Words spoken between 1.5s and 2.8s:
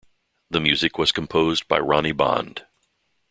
by Ronnie Bond.